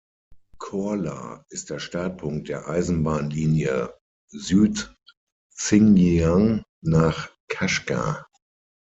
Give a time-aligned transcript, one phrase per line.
[0.57, 3.93] Korla ist der Startpunkt der Eisenbahnlinie
[4.31, 8.27] Süd-Xinjiang nach Kaschgar.